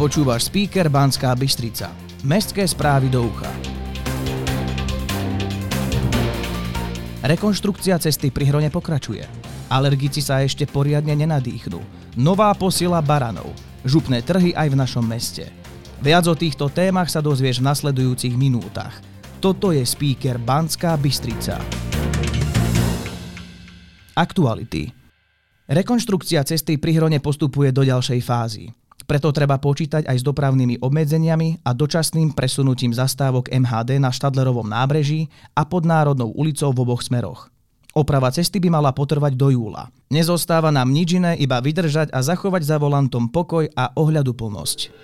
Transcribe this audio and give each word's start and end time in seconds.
Počúvaš 0.00 0.48
speaker 0.48 0.88
Banská 0.88 1.28
Bystrica. 1.36 1.92
Mestské 2.24 2.64
správy 2.64 3.12
do 3.12 3.20
ucha. 3.28 3.52
Rekonštrukcia 7.20 8.00
cesty 8.00 8.32
pri 8.32 8.48
Hrone 8.48 8.72
pokračuje. 8.72 9.20
Alergici 9.68 10.24
sa 10.24 10.40
ešte 10.40 10.64
poriadne 10.64 11.12
nenadýchnú. 11.12 11.84
Nová 12.16 12.48
posila 12.56 13.04
baranov. 13.04 13.52
Župné 13.84 14.24
trhy 14.24 14.56
aj 14.56 14.72
v 14.72 14.80
našom 14.80 15.04
meste. 15.04 15.52
Viac 16.00 16.24
o 16.24 16.32
týchto 16.32 16.72
témach 16.72 17.12
sa 17.12 17.20
dozvieš 17.20 17.60
v 17.60 17.68
nasledujúcich 17.68 18.32
minútach. 18.40 18.96
Toto 19.36 19.68
je 19.68 19.84
speaker 19.84 20.40
Banská 20.40 20.96
Bystrica. 20.96 21.60
Aktuality. 24.16 24.88
Rekonštrukcia 25.68 26.40
cesty 26.48 26.80
pri 26.80 26.96
Hrone 26.96 27.20
postupuje 27.20 27.68
do 27.68 27.84
ďalšej 27.84 28.20
fázy. 28.24 28.72
Preto 29.08 29.32
treba 29.32 29.56
počítať 29.56 30.06
aj 30.06 30.16
s 30.20 30.26
dopravnými 30.26 30.80
obmedzeniami 30.80 31.64
a 31.64 31.70
dočasným 31.72 32.36
presunutím 32.36 32.92
zastávok 32.92 33.48
MHD 33.48 33.98
na 33.98 34.12
Štadlerovom 34.12 34.68
nábreží 34.68 35.28
a 35.56 35.64
pod 35.64 35.88
Národnou 35.88 36.32
ulicou 36.36 36.70
v 36.70 36.82
oboch 36.84 37.02
smeroch. 37.02 37.48
Oprava 37.90 38.30
cesty 38.30 38.62
by 38.62 38.70
mala 38.70 38.94
potrvať 38.94 39.34
do 39.34 39.50
júla. 39.50 39.90
Nezostáva 40.14 40.70
nám 40.70 40.94
nič 40.94 41.18
iné, 41.18 41.34
iba 41.42 41.58
vydržať 41.58 42.14
a 42.14 42.22
zachovať 42.22 42.62
za 42.62 42.76
volantom 42.78 43.26
pokoj 43.26 43.66
a 43.74 43.90
ohľaduplnosť. 43.98 44.94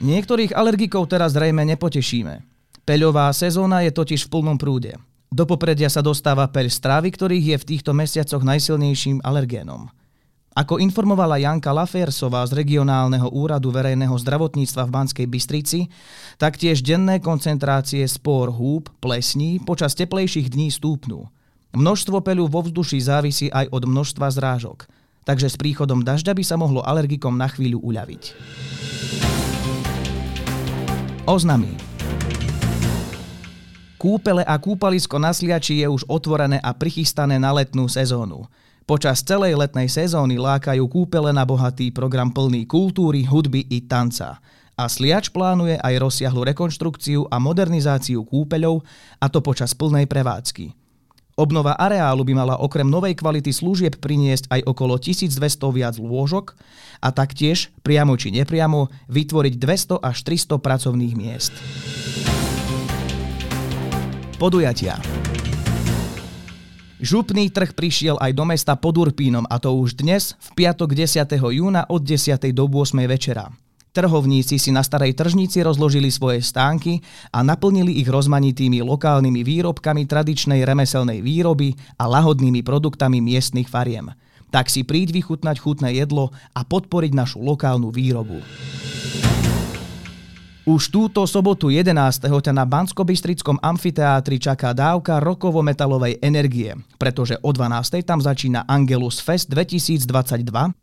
Niektorých 0.00 0.56
alergikov 0.56 1.10
teraz 1.10 1.34
zrejme 1.34 1.66
nepotešíme. 1.74 2.46
Peľová 2.86 3.28
sezóna 3.34 3.82
je 3.84 3.92
totiž 3.92 4.26
v 4.26 4.32
plnom 4.32 4.56
prúde. 4.56 4.94
Do 5.30 5.46
popredia 5.46 5.90
sa 5.90 6.02
dostáva 6.02 6.46
peľ 6.50 6.70
strávy, 6.70 7.12
ktorých 7.14 7.46
je 7.54 7.56
v 7.58 7.68
týchto 7.74 7.90
mesiacoch 7.94 8.42
najsilnejším 8.42 9.22
alergénom. 9.22 9.90
Ako 10.50 10.82
informovala 10.82 11.38
Janka 11.38 11.70
Laférsová 11.70 12.42
z 12.42 12.58
regionálneho 12.58 13.30
úradu 13.30 13.70
verejného 13.70 14.10
zdravotníctva 14.18 14.82
v 14.82 14.90
Banskej 14.90 15.26
Bystrici, 15.30 15.86
taktiež 16.42 16.82
denné 16.82 17.22
koncentrácie 17.22 18.02
spor 18.10 18.50
húb, 18.50 18.90
plesní 18.98 19.62
počas 19.62 19.94
teplejších 19.94 20.50
dní 20.50 20.74
stúpnú. 20.74 21.30
Množstvo 21.70 22.18
peľu 22.26 22.50
vo 22.50 22.66
vzduši 22.66 22.98
závisí 22.98 23.46
aj 23.46 23.70
od 23.70 23.86
množstva 23.86 24.26
zrážok, 24.26 24.90
takže 25.22 25.54
s 25.54 25.54
príchodom 25.54 26.02
dažďa 26.02 26.34
by 26.34 26.42
sa 26.42 26.58
mohlo 26.58 26.82
alergikom 26.82 27.38
na 27.38 27.46
chvíľu 27.46 27.78
uľaviť. 27.86 28.34
Oznamy 31.30 31.78
Kúpele 34.02 34.42
a 34.42 34.58
kúpalisko 34.58 35.22
na 35.22 35.30
Sliači 35.30 35.84
je 35.84 35.86
už 35.86 36.10
otvorené 36.10 36.58
a 36.58 36.74
prichystané 36.74 37.38
na 37.38 37.54
letnú 37.54 37.86
sezónu. 37.86 38.50
Počas 38.90 39.22
celej 39.22 39.54
letnej 39.54 39.86
sezóny 39.86 40.34
lákajú 40.34 40.82
kúpele 40.90 41.30
na 41.30 41.46
bohatý 41.46 41.94
program 41.94 42.26
plný 42.26 42.66
kultúry, 42.66 43.22
hudby 43.22 43.62
i 43.70 43.86
tanca. 43.86 44.42
A 44.74 44.90
Sliač 44.90 45.30
plánuje 45.30 45.78
aj 45.78 45.94
rozsiahlu 46.02 46.42
rekonštrukciu 46.50 47.30
a 47.30 47.38
modernizáciu 47.38 48.26
kúpeľov, 48.26 48.82
a 49.22 49.30
to 49.30 49.38
počas 49.46 49.78
plnej 49.78 50.10
prevádzky. 50.10 50.74
Obnova 51.38 51.78
areálu 51.78 52.26
by 52.26 52.34
mala 52.34 52.58
okrem 52.58 52.90
novej 52.90 53.14
kvality 53.14 53.54
služieb 53.54 53.94
priniesť 54.02 54.50
aj 54.50 54.66
okolo 54.66 54.98
1200 54.98 55.38
viac 55.70 55.94
lôžok 55.94 56.58
a 56.98 57.14
taktiež, 57.14 57.70
priamo 57.86 58.18
či 58.18 58.34
nepriamo, 58.34 58.90
vytvoriť 59.06 59.54
200 59.54 60.02
až 60.02 60.16
300 60.26 60.58
pracovných 60.58 61.14
miest. 61.14 61.54
Podujatia 64.34 64.98
Župný 67.00 67.48
trh 67.48 67.72
prišiel 67.72 68.20
aj 68.20 68.36
do 68.36 68.44
mesta 68.44 68.76
pod 68.76 68.92
Urpínom 69.00 69.48
a 69.48 69.56
to 69.56 69.72
už 69.72 69.96
dnes, 69.96 70.36
v 70.36 70.48
piatok 70.52 70.92
10. 70.92 71.32
júna 71.32 71.88
od 71.88 72.04
10. 72.04 72.36
do 72.52 72.68
8. 72.68 73.00
večera. 73.08 73.48
Trhovníci 73.96 74.60
si 74.60 74.68
na 74.68 74.84
starej 74.84 75.16
tržnici 75.16 75.64
rozložili 75.64 76.12
svoje 76.12 76.44
stánky 76.44 77.00
a 77.32 77.40
naplnili 77.40 78.04
ich 78.04 78.06
rozmanitými 78.06 78.84
lokálnymi 78.84 79.40
výrobkami 79.40 80.04
tradičnej 80.04 80.60
remeselnej 80.60 81.24
výroby 81.24 81.72
a 81.96 82.04
lahodnými 82.04 82.60
produktami 82.60 83.24
miestnych 83.24 83.72
fariem. 83.72 84.12
Tak 84.52 84.68
si 84.68 84.84
príď 84.84 85.16
vychutnať 85.16 85.56
chutné 85.56 85.96
jedlo 85.96 86.36
a 86.52 86.68
podporiť 86.68 87.16
našu 87.16 87.40
lokálnu 87.40 87.88
výrobu. 87.88 88.44
Už 90.70 90.94
túto 90.94 91.26
sobotu 91.26 91.66
11. 91.66 92.30
ťa 92.30 92.54
na 92.54 92.62
Banskobystrickom 92.62 93.58
amfiteátri 93.58 94.38
čaká 94.38 94.70
dávka 94.70 95.18
rokovo-metalovej 95.18 96.22
energie, 96.22 96.78
pretože 96.94 97.34
o 97.42 97.50
12. 97.50 98.06
tam 98.06 98.22
začína 98.22 98.70
Angelus 98.70 99.18
Fest 99.18 99.50
2022, 99.50 100.06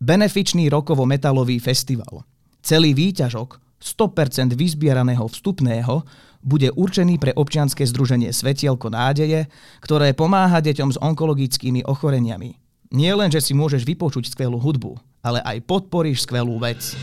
benefičný 0.00 0.72
rokovo-metalový 0.72 1.60
festival. 1.60 2.24
Celý 2.64 2.96
výťažok, 2.96 3.60
100% 3.76 4.56
vyzbieraného 4.56 5.28
vstupného, 5.28 6.00
bude 6.40 6.72
určený 6.72 7.20
pre 7.20 7.36
občianske 7.36 7.84
združenie 7.84 8.32
Svetielko 8.32 8.88
nádeje, 8.88 9.52
ktoré 9.84 10.16
pomáha 10.16 10.64
deťom 10.64 10.96
s 10.96 11.00
onkologickými 11.04 11.84
ochoreniami. 11.84 12.56
Nie 12.88 13.12
len, 13.12 13.28
že 13.28 13.44
si 13.44 13.52
môžeš 13.52 13.84
vypočuť 13.84 14.32
skvelú 14.32 14.56
hudbu, 14.56 14.96
ale 15.20 15.44
aj 15.44 15.60
podporíš 15.68 16.24
skvelú 16.24 16.56
vec. 16.56 16.96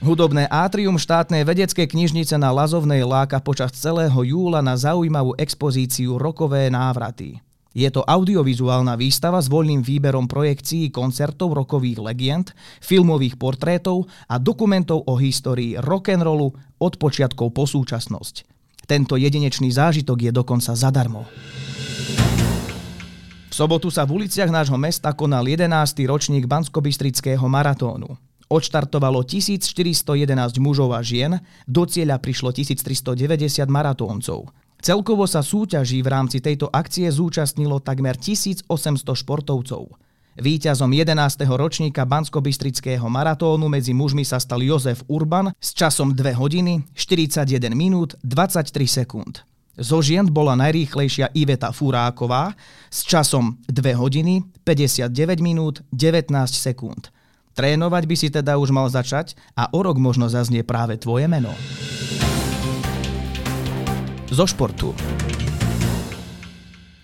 Hudobné 0.00 0.48
átrium 0.48 0.96
štátnej 0.96 1.44
vedeckej 1.44 1.84
knižnice 1.84 2.32
na 2.40 2.48
Lazovnej 2.48 3.04
láka 3.04 3.36
počas 3.36 3.76
celého 3.76 4.16
júla 4.24 4.64
na 4.64 4.72
zaujímavú 4.72 5.36
expozíciu 5.36 6.16
Rokové 6.16 6.72
návraty. 6.72 7.36
Je 7.76 7.84
to 7.92 8.00
audiovizuálna 8.08 8.96
výstava 8.96 9.36
s 9.36 9.52
voľným 9.52 9.84
výberom 9.84 10.24
projekcií 10.24 10.88
koncertov 10.88 11.52
rokových 11.52 12.00
legend, 12.00 12.56
filmových 12.80 13.36
portrétov 13.36 14.08
a 14.24 14.40
dokumentov 14.40 15.04
o 15.04 15.20
histórii 15.20 15.76
rock'n'rollu 15.76 16.48
od 16.80 16.92
počiatkov 16.96 17.52
po 17.52 17.68
súčasnosť. 17.68 18.48
Tento 18.88 19.20
jedinečný 19.20 19.68
zážitok 19.68 20.16
je 20.16 20.32
dokonca 20.32 20.72
zadarmo. 20.80 21.28
V 23.50 23.54
sobotu 23.54 23.92
sa 23.92 24.08
v 24.08 24.24
uliciach 24.24 24.48
nášho 24.48 24.80
mesta 24.80 25.12
konal 25.12 25.44
11. 25.44 25.68
ročník 26.08 26.48
Banskobystrického 26.48 27.44
maratónu. 27.44 28.29
Odštartovalo 28.50 29.22
1411 29.22 30.58
mužov 30.58 30.90
a 30.90 31.06
žien, 31.06 31.38
do 31.70 31.86
cieľa 31.86 32.18
prišlo 32.18 32.50
1390 32.50 33.14
maratóncov. 33.70 34.50
Celkovo 34.82 35.30
sa 35.30 35.38
súťaží 35.38 36.02
v 36.02 36.10
rámci 36.10 36.42
tejto 36.42 36.66
akcie 36.66 37.06
zúčastnilo 37.14 37.78
takmer 37.78 38.18
1800 38.18 38.66
športovcov. 39.22 39.94
Výťazom 40.34 40.90
11. 40.90 41.46
ročníka 41.46 42.02
Banskobystrického 42.02 43.06
maratónu 43.06 43.70
medzi 43.70 43.94
mužmi 43.94 44.26
sa 44.26 44.42
stal 44.42 44.66
Jozef 44.66 45.06
Urban 45.06 45.54
s 45.62 45.70
časom 45.70 46.10
2 46.10 46.34
hodiny, 46.34 46.82
41 46.98 47.46
minút, 47.70 48.18
23 48.26 48.66
sekúnd. 48.90 49.46
Zo 49.78 50.02
žien 50.02 50.26
bola 50.26 50.58
najrýchlejšia 50.58 51.30
Iveta 51.38 51.70
Furáková 51.70 52.58
s 52.90 53.06
časom 53.06 53.62
2 53.70 53.94
hodiny, 53.94 54.42
59 54.66 55.38
minút, 55.38 55.86
19 55.94 56.34
sekúnd. 56.50 57.14
Trénovať 57.60 58.08
by 58.08 58.16
si 58.16 58.32
teda 58.32 58.56
už 58.56 58.72
mal 58.72 58.88
začať 58.88 59.36
a 59.52 59.68
o 59.68 59.84
rok 59.84 60.00
možno 60.00 60.32
zaznie 60.32 60.64
práve 60.64 60.96
tvoje 60.96 61.28
meno. 61.28 61.52
Zo 64.32 64.48
športu. 64.48 64.96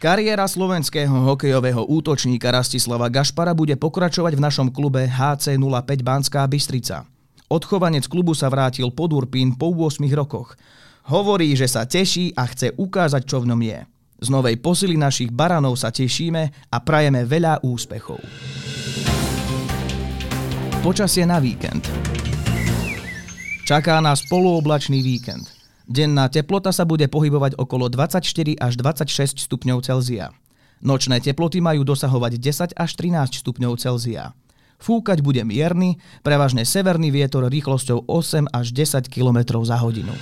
Kariéra 0.01 0.49
slovenského 0.49 1.13
hokejového 1.13 1.85
útočníka 1.85 2.49
Rastislava 2.49 3.13
Gašpara 3.13 3.53
bude 3.53 3.77
pokračovať 3.77 4.33
v 4.33 4.45
našom 4.49 4.73
klube 4.73 5.05
HC 5.05 5.61
05 5.61 5.61
Banská 6.01 6.49
Bystrica. 6.49 7.05
Odchovanec 7.53 8.09
klubu 8.09 8.33
sa 8.33 8.49
vrátil 8.49 8.89
pod 8.89 9.13
Urpín 9.13 9.61
po 9.61 9.77
8 9.77 10.09
rokoch. 10.17 10.57
Hovorí, 11.13 11.53
že 11.53 11.69
sa 11.69 11.85
teší 11.85 12.33
a 12.33 12.49
chce 12.49 12.73
ukázať, 12.81 13.29
čo 13.29 13.45
v 13.45 13.53
ňom 13.53 13.61
je. 13.61 13.85
Z 14.25 14.33
novej 14.33 14.57
posily 14.57 14.97
našich 14.97 15.29
baranov 15.29 15.77
sa 15.77 15.93
tešíme 15.93 16.73
a 16.73 16.77
prajeme 16.81 17.29
veľa 17.29 17.61
úspechov. 17.61 18.56
Počasie 20.87 21.27
na 21.27 21.43
víkend. 21.43 21.83
Čaká 23.67 23.99
nás 23.99 24.23
poluoblačný 24.31 25.03
víkend. 25.03 25.51
Denná 25.83 26.31
teplota 26.31 26.71
sa 26.71 26.87
bude 26.87 27.11
pohybovať 27.11 27.59
okolo 27.59 27.91
24 27.91 28.23
až 28.55 28.79
26 28.79 29.35
stupňov 29.51 29.83
Celzia. 29.83 30.31
Nočné 30.87 31.19
teploty 31.19 31.59
majú 31.59 31.83
dosahovať 31.83 32.39
10 32.39 32.79
až 32.79 32.91
13 33.03 33.19
stupňov 33.43 33.83
Celzia. 33.83 34.31
Fúkať 34.79 35.27
bude 35.27 35.43
mierny, 35.43 35.99
prevažne 36.23 36.63
severný 36.63 37.11
vietor 37.11 37.51
rýchlosťou 37.51 38.07
8 38.07 38.55
až 38.55 38.71
10 38.71 39.11
km 39.11 39.59
za 39.67 39.83
hodinu. 39.83 40.15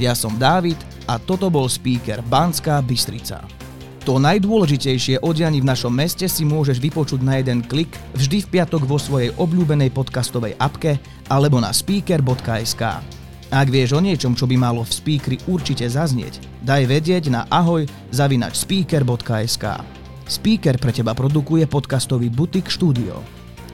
Ja 0.00 0.16
som 0.16 0.40
Dávid 0.40 0.80
a 1.04 1.20
toto 1.20 1.52
bol 1.52 1.68
speaker 1.68 2.24
Banská 2.24 2.80
Bystrica. 2.80 3.65
To 4.06 4.22
najdôležitejšie 4.22 5.18
o 5.18 5.34
dianí 5.34 5.58
v 5.58 5.66
našom 5.66 5.90
meste 5.90 6.30
si 6.30 6.46
môžeš 6.46 6.78
vypočuť 6.78 7.26
na 7.26 7.42
jeden 7.42 7.58
klik 7.58 7.90
vždy 8.14 8.38
v 8.46 8.50
piatok 8.54 8.86
vo 8.86 9.02
svojej 9.02 9.34
obľúbenej 9.34 9.90
podcastovej 9.90 10.54
apke 10.62 11.02
alebo 11.26 11.58
na 11.58 11.74
speaker.sk. 11.74 13.02
Ak 13.50 13.66
vieš 13.66 13.98
o 13.98 14.00
niečom, 14.00 14.38
čo 14.38 14.46
by 14.46 14.54
malo 14.54 14.86
v 14.86 14.94
speakeri 14.94 15.36
určite 15.50 15.90
zaznieť, 15.90 16.38
daj 16.62 16.86
vedieť 16.86 17.34
na 17.34 17.50
ahoj 17.50 17.82
zavinač 18.14 18.62
speaker.sk. 18.62 19.82
Speaker 20.22 20.78
pre 20.78 20.94
teba 20.94 21.10
produkuje 21.10 21.66
podcastový 21.66 22.30
Butik 22.30 22.70
Štúdio. 22.70 23.18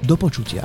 Do 0.00 0.16
počutia. 0.16 0.64